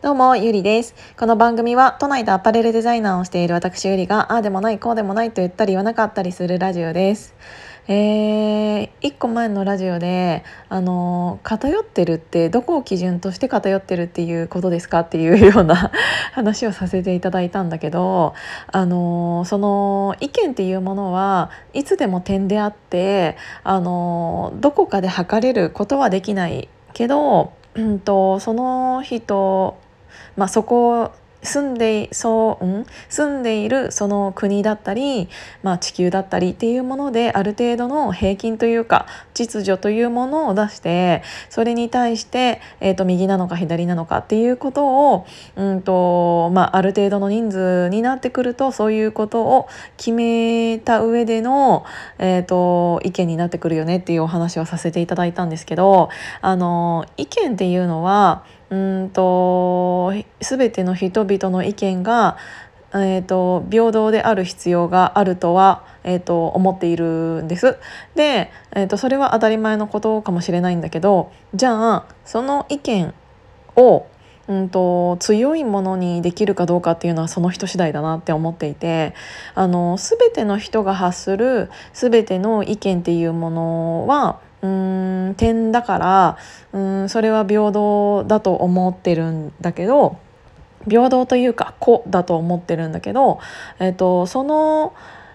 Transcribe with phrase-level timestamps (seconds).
[0.00, 0.94] どうも、ゆりです。
[1.18, 7.34] この番組は、都内でアパレルデザイナーをしている私ゆりが、ああでもない、こうでもないと言ったり言わなかったりするラジオです。
[7.88, 15.90] えー、1個前のラジオで、あの偏ってるってどこを基準として偏ってるっていうことですかっていうような
[16.32, 18.34] 話をさせていただいたんだけど、
[18.68, 29.76] あのその意見っていうものはいつでも点であって、あのどこかで測れることはできないけど、うんとその人
[30.38, 35.28] まあ、そこ住んでそう、うん、住んでいるその国だったり、
[35.62, 51.84] まあ、地球だったりっていうものである程度の平均というか秩序というものを出してそれに対して、えー、と右なのか左なのかっていうことを、うんとまあ、ある程度の人数になってくるとそういうことを決めた上での、
[52.18, 56.10] えー、と意見になってくるよねっていうお話をさせていただいたんですけど
[56.40, 62.36] あの意見っていうのはうんと全ての人々の意見が、
[62.92, 67.78] えーと、平等である必要があるとは、えーと、思っているんです。
[68.14, 73.14] で、えーと、それは当たり前のことかもしれないんだけどじゃあその意見
[73.76, 74.06] を
[74.48, 79.14] うんと強いものにできるかどうかっていうのはその人次第だなって思っていて
[79.54, 86.38] あの全ての人が発する全ての意見っていうものはうん点だから
[86.72, 90.18] うんそれは平等だと思ってるんだけど
[90.88, 93.40] 平等というか子だと思ってるんだけど、
[93.78, 94.94] えーと、その、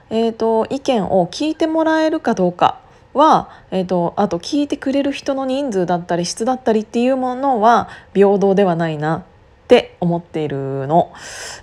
[0.09, 2.79] えーと、意見を聞いてもらえるかどうか
[3.13, 9.23] は、えーとあと聞いてくれる人の人数だったり質だったりっていうものは平等ではないな
[9.63, 11.13] って思っているの。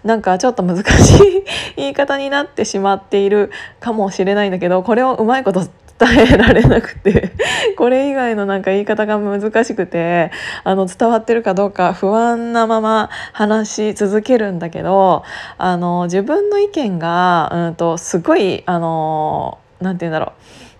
[0.04, 1.44] なんかちょっと難しい
[1.76, 5.66] 言い方になってしまっているかもしれないんだけどこれをうまいこと
[6.00, 7.32] 伝えられなくて
[7.76, 10.30] これ以外のなんか言い方が難しくて
[10.64, 15.24] あの伝わってるかどうか不安なまま話し続けるんだけど
[15.58, 20.32] あの自分の意見が、うんと、すごいあのなんて言うんだろ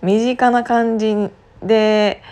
[0.03, 1.15] う身近な感じ
[1.63, 2.23] で、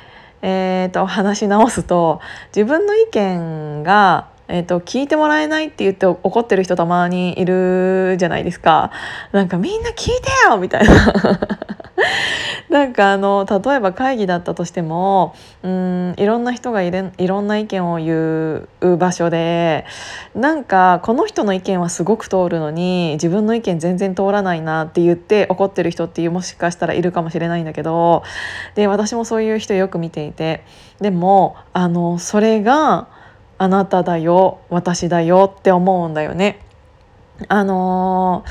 [0.41, 2.21] えーと、話し直すと
[2.57, 8.91] 自分の意見がえーと、聞いてもらえないって言って怒ってる人たまにいるじゃないですか。
[9.31, 11.39] なんかみんな聞いてよみたいな
[12.69, 19.85] なんかあの例えば会議だったとしてもうんいろんな人がいれいろんな意見を言う場所で
[20.35, 28.23] なんかこの人の意見はすごく通るのに自分の意見全然通らないなって言って怒ってる人っていうもしかしたらいるかもしれないんだけど
[28.75, 30.63] で私もそういう人よく見ていて
[31.01, 33.09] でもあのそれが
[33.59, 36.61] あなただよ私だよって思うんだよね。
[37.49, 38.45] あの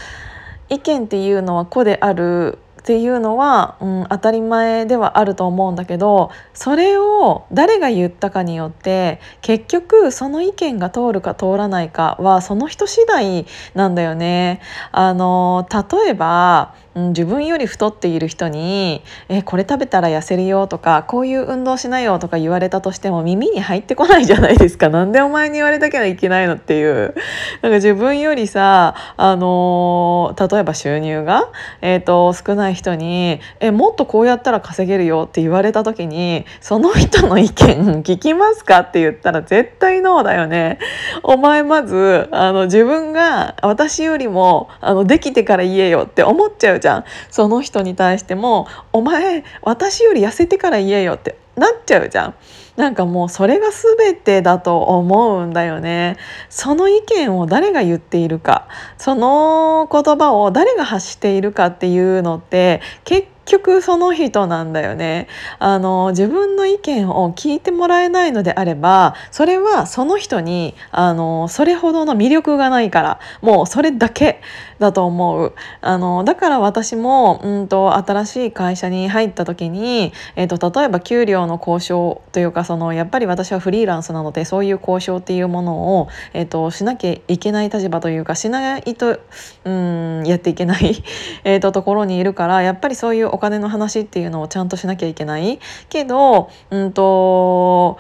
[0.69, 14.61] 意見っていうのは個であるっていうのは、うん、当たり前ではあると思うんだけどそれを誰が言ったかによって結局その意見が通るか通らないかはその人次第なんだよね。
[14.93, 24.89] あの例えばうん、自分より太っている人に「えこれ食べたら痩せるよ」とか「こういう運動しなよ」とか言われたとしても耳に入ってこないじゃないですか。
[24.89, 27.13] なんでお前に言われたけどいけないのっていう。
[27.61, 31.49] なんか自分よりさ、あの、例えば収入が、
[31.81, 40.79] えーと、少ない人に「えもっとこうやったら稼げるよ」って言われた時にその人の意見 聞きますかって言ったら絶対ノーだよね。
[41.23, 47.03] お前まずあの自分が私よりもあのできてから言えよって思っちゃうじゃん。
[47.29, 52.33] その人に対しても「お前私より痩せてから言えよ」ってなっちゃうじゃん。
[52.77, 56.15] なんかもうそれが全てだと思うんだよね。
[56.49, 58.67] その意見を誰が言っているか
[58.97, 65.27] その言葉を誰が発しているかっていうのって結局その人なんだよね。
[65.59, 74.41] あの自分の意見を聞いてもらえないのであればそれはその人にあのそれほどの魅力がないからもうそれだけ
[74.79, 75.53] だと思う。
[75.81, 89.19] あのだから私もうんと新しい会社に入った時に、えーと、例えば給料の交渉というかそのやっぱり私はフリーランスなのでそういう交渉っていうものを、えーと、しなきゃいけない立場というかしないと
[89.65, 91.03] うんやっていけない
[91.43, 95.59] えとところにいるからやっぱりそういうお金の話っていうのをちゃんとしなきゃいけない？
[95.89, 97.99] けどうんと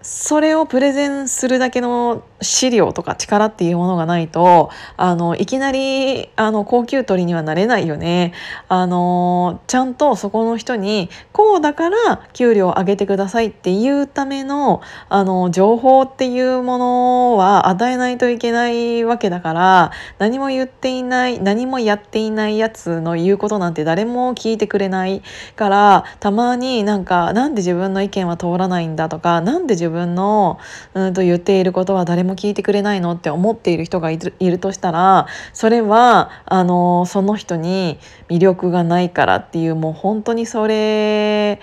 [0.00, 8.32] それをプレゼンするだけの資料とか力っていうものがないとあのいきなりあの高級取りにはなれないよね。
[8.68, 11.96] あのちゃんとそこの人にこうだから
[12.32, 25.22] 給料を上げてくださいっていうためのあの情報っていうものは与えないといけないわけだから何も言っていない何もやっていないやつの言うことなんて誰も聞いてくれない
[25.54, 30.58] からたまになんかなんで自分の意見は通らないんだとかなんで自分の
[30.94, 41.60] うんと言っていることは誰もも聞いてくれないのって思っている人がいるいるとしたらそれはあのその人に魅力がないからっていうもう本当にそれ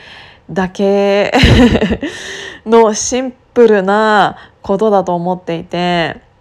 [0.50, 1.32] だけ
[2.66, 6.33] のシンプルなことだと思っていて。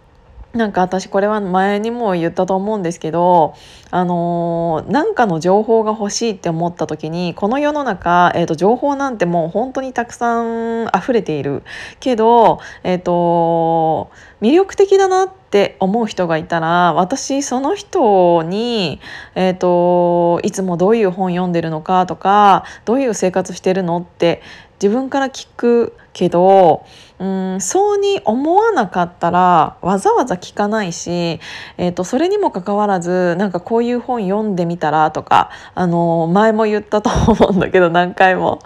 [0.55, 3.55] なんか私これは前にも言ったと思うんですけど
[3.91, 11.63] あのー、かの情報が欲しいって思った時にこの世の中、えーと、情報なんてもう本当にたくさん溢れている
[12.01, 14.11] けど、えーと、
[14.43, 19.01] 魅力的だなって思う人がいたら私その人に、
[19.35, 24.43] えーといつもどういう本読んでるのかとかどういう生活してるのって
[24.83, 26.85] 自分から聞くけど
[27.21, 31.39] うんそうに思わなかったらわざわざ聞かないし、
[31.79, 38.59] えーと、それにもかかわらずなんかこういう本読んでみたらとかあの前も言ったと思うんだけど何回も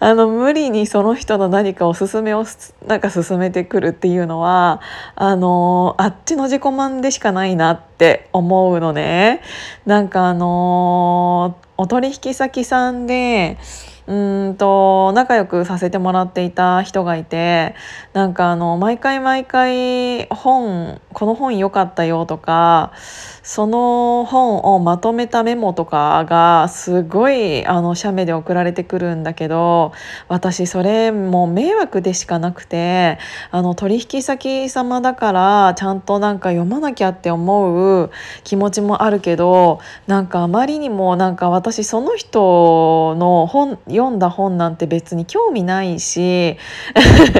[0.00, 2.46] あの無理にその人の何かを勧めを
[2.86, 4.80] なんか進めてくるっていうのは
[5.14, 9.42] あのあっちの自己満でしかないなって思うのね。
[9.84, 13.58] なんかあのお取引先さんで
[14.08, 17.74] うんと仲良くさせてもらっていた人がいて
[18.14, 22.92] なんかあの毎回毎回本この本良かったよとか
[23.42, 29.92] その本をまとめたメモとかがすごいあの写メで送られてくるんだけど
[30.28, 33.18] 私それもう迷惑でしかなくて
[33.50, 38.10] あの取引先様だからちゃんとなんか読まなきゃって思う
[38.44, 46.56] 気持ちもあるけどなんかあまりにもなんか私その人の本読読んだ本なんて別に興味ないし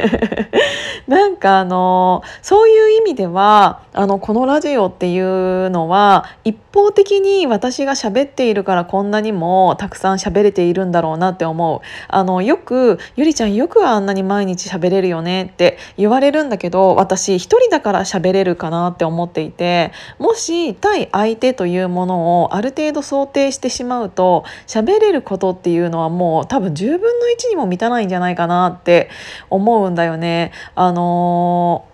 [1.06, 11.80] なんかあのそういう意味ではあのこのラジオっていうのは一方的に私が喋っているからこんなにもたくさん喋れているんだろうなって思う。
[12.08, 29.10] あのよく「ゆりちゃんよくあんなに毎日喋れるよね」って言われるんだけど私一人だから喋れるかなって思っていてもし対相手というものをある程度想定してしまうと喋れることっていうのはもう多分10分の1にも満たないんじゃないかなって
[29.50, 30.52] 思うんだよね。
[30.74, 31.87] あの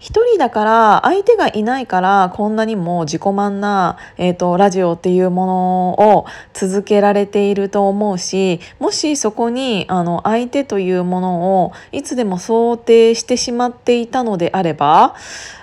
[0.00, 15.14] 一人だから相手がいないからこんなにも自己満な、えーと、ラジオっていうものを続けられていると思うしもしそこにあの相手というものをいつでも想定してしまっていたのであれば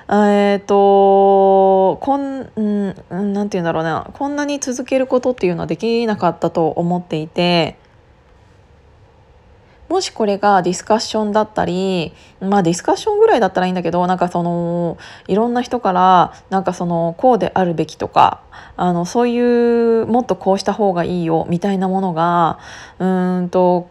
[0.08, 7.80] えっ、ー、とこん、ん、なんて言うんだろうなこんなに続けることっていうのはできなかったと思っていて。
[9.90, 14.98] もしこれがディスカッションだったりまあディスカッションぐらいだったらいいんだけどなんかその
[15.28, 18.42] いろんな人からなんかそのこうであるべきとか
[18.76, 22.60] あのそういうもっとこうした方がいいよみたいなものが
[23.00, 23.06] う
[23.42, 23.90] んと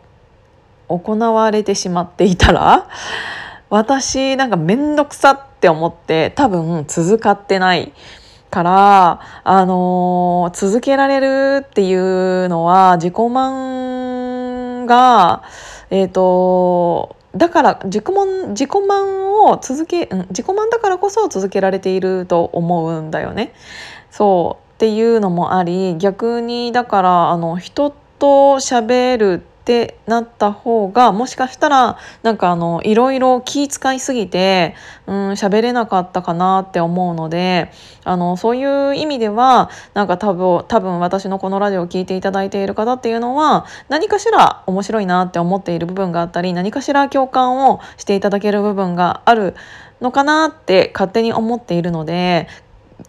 [0.88, 2.88] 行われてしまっていたら
[3.70, 7.92] 私なんか面倒くさって思って多分続かってない
[8.50, 15.42] から、あのー、続けられるっていうのは自己満が
[15.90, 23.52] えっ、ー、とだから自己満自己満を続け、うん、自己満だからこそ続けられていると思うんだよね。
[24.10, 34.76] そうっていうのもあり逆にだからあの人と喋るってなった方がもしかしたらなんかあのいろいろ気遣いすぎて
[35.08, 37.72] うん喋れなかったかなって思うので
[38.04, 49.56] あのそういう意味ではなんか多分多分私のこのラジオを聴いていただいている方っていうのは何かしら面白いなって思っている部分があったり何かしら共感をしていただける部分がある
[50.00, 52.46] のかなって勝手に思っているので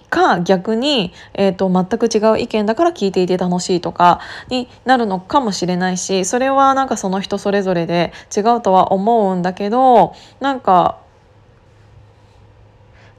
[0.09, 10.99] か逆に、えーと、全く違う意見だから聞いていて楽しいとかになるのかもしれないしそれはなんかその人それぞれで違うとは思うんだけどなんか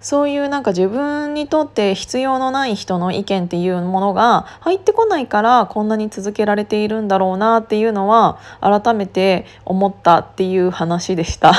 [0.01, 11.53] そういうなんか自分にとって必要のない人の意見っていうものが入ってこないからこんなに続けられているんだろうなっていうのは改めて思ったっていう話でした。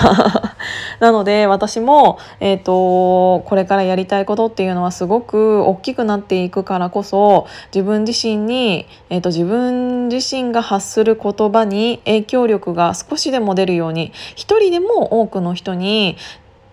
[1.00, 16.18] なので私も、えーと、これからやりたいことっていうのはすごく大きくなっていくからこそ自分自身に、えーと自分自身が発する言葉に影響力が少しでも出るように一人でも多くの人に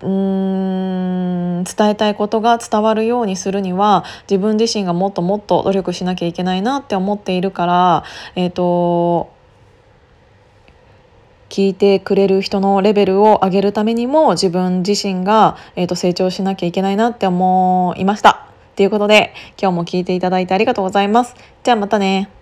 [0.02, 9.32] うん伝えたいことが伝わるようにするには自分自身がもっともっと努力しなきゃいけないなって思っているから、えーと、
[11.48, 18.46] 聞いてくれる人のレベルを上げるためにも自分自身が、えーと成長しなきゃいけないなって思いました。
[18.76, 21.34] ということで今日も聞いていただいてありがとうございます。
[21.64, 22.35] じゃあまたね。